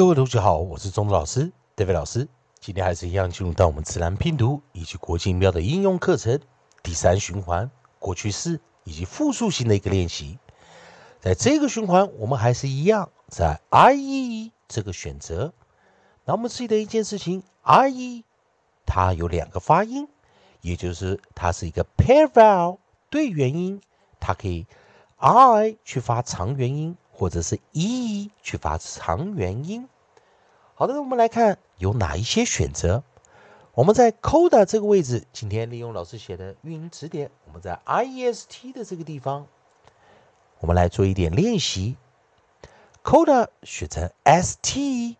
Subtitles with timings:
[0.00, 2.26] 各位同学好，我是钟子老师，David 老师。
[2.58, 6.40] 今天还是一样进入到我们自然拼读以及国际音标的应用课程
[6.82, 10.38] 第三循环过去式以及复数型的一个练习。
[11.20, 15.52] 在这个循环，我们还是一样在 I E 这个选择。
[16.24, 18.24] 那我们记得一件事情，I E
[18.86, 20.08] 它有两个发音，
[20.62, 22.78] 也就是它是一个 pair vowel
[23.10, 23.82] 对元音，
[24.18, 24.66] 它可以
[25.18, 26.96] I 去发长元音。
[27.20, 29.86] 或者是 e 去发长元音。
[30.74, 33.04] 好的，我们来看有哪一些选择。
[33.74, 39.46] 我们在 coda 这个位置，今天利用老师写的运音词典，我们在 iest 的这个地方，
[40.60, 41.98] 我们来做一点练习。
[43.04, 45.16] coda 选成 st，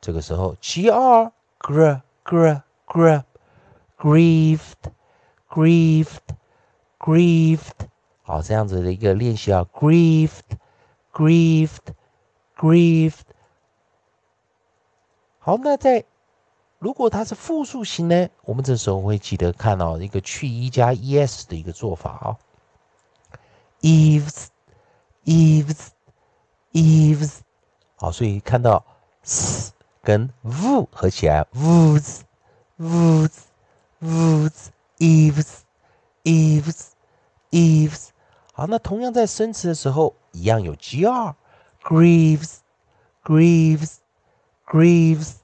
[0.00, 4.93] 这个时候 gr gr gr gr，grieved。
[5.54, 6.34] Grieved,
[6.98, 7.86] grieved，
[8.22, 10.42] 好，这样子的一个练习啊，grieved,
[11.12, 11.94] grieved,
[12.58, 13.20] grieved。
[15.38, 16.04] 好，那在
[16.80, 22.36] 如果它是复数型呢，我们这时候会记得看到一个去一加 es 的一个做法啊
[23.82, 24.48] ，eves,
[25.24, 25.90] eves,
[26.72, 27.38] eves。
[27.94, 28.84] 好，所以看到
[29.22, 29.72] s
[30.02, 32.22] 跟 v 合起来，woods,
[32.76, 33.42] woods,
[34.02, 34.73] woods。
[35.04, 35.64] Eves,
[36.22, 36.92] eves,
[37.50, 38.08] eves。
[38.54, 41.34] 好，那同样在生词的时候，一样有 gr。
[41.82, 42.60] Grieves,
[43.22, 43.96] grieves,
[44.66, 45.34] grieves。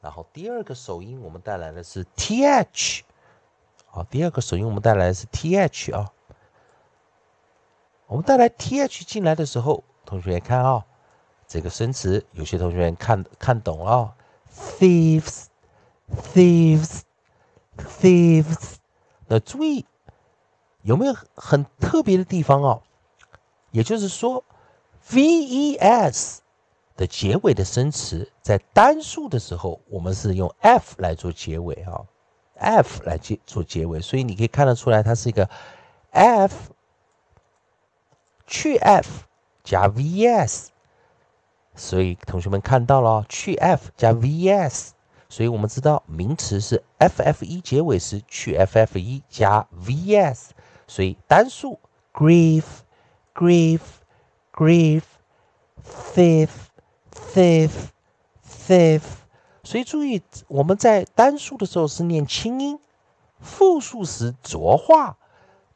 [0.00, 3.02] 然后第二个首音我们带来的是 th。
[3.84, 6.10] 好，第二个首音我们带来的是 th 啊。
[8.06, 10.86] 我们带来 th 进来的时候，同学看啊，
[11.46, 14.16] 这个生词有些同学看看懂了。
[14.50, 15.48] Thieves,
[16.32, 17.05] thieves。
[17.76, 18.76] Thieves，
[19.28, 19.84] 那注意
[20.82, 22.82] 有没有很特别的地方哦？
[23.70, 24.42] 也就是说
[25.12, 26.40] ，V-E-S
[26.96, 32.06] 的结尾的生词在单数的时候，我们是用 F 来做结尾啊
[32.54, 35.48] ，F 来结做结尾，所以你可以看得出来，它是一个
[36.10, 36.72] F
[38.46, 39.24] 去 F
[39.62, 40.70] 加 V-S，
[41.74, 44.94] 所以同学们看到了去 F 加 V-S。
[45.28, 50.54] 所以我们知道名词是 f f e 结尾时去 f f e 加 v s，
[50.86, 51.78] 所以单数
[52.12, 52.64] grief
[53.34, 53.80] grief
[54.52, 55.02] grief
[55.84, 56.50] thief
[57.34, 57.70] thief
[58.66, 59.02] thief。
[59.64, 62.78] 所以注意我们在单数的时候是念清音，
[63.40, 65.18] 复数时浊化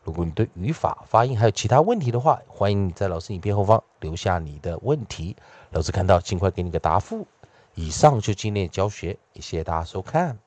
[0.04, 5.36] 如果你对语法、发音还有其他问题的话，欢迎你在老师影片后方留下你的问题，
[5.72, 7.26] 老师看到尽快给你个答复。
[7.74, 10.38] 以上就今天教学，也谢谢大家收看。